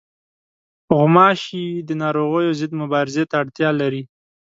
[0.95, 4.03] غوماشې د ناروغیو ضد مبارزې ته اړتیا لري.